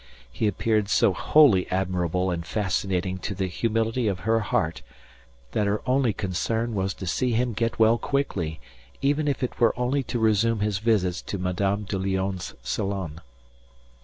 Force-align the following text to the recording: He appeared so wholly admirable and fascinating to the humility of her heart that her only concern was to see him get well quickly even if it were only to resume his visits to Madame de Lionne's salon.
He 0.31 0.47
appeared 0.47 0.89
so 0.89 1.13
wholly 1.13 1.69
admirable 1.69 2.31
and 2.31 2.43
fascinating 2.43 3.19
to 3.19 3.35
the 3.35 3.45
humility 3.45 4.07
of 4.07 4.21
her 4.21 4.39
heart 4.39 4.81
that 5.51 5.67
her 5.67 5.83
only 5.85 6.11
concern 6.11 6.73
was 6.73 6.95
to 6.95 7.05
see 7.05 7.33
him 7.33 7.53
get 7.53 7.77
well 7.77 7.99
quickly 7.99 8.59
even 9.03 9.27
if 9.27 9.43
it 9.43 9.59
were 9.59 9.77
only 9.79 10.01
to 10.01 10.17
resume 10.17 10.61
his 10.61 10.79
visits 10.79 11.21
to 11.21 11.37
Madame 11.37 11.83
de 11.83 11.99
Lionne's 11.99 12.55
salon. 12.63 13.21